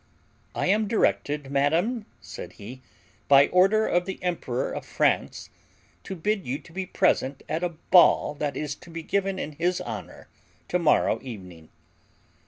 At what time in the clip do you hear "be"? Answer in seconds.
6.73-6.87, 8.89-9.03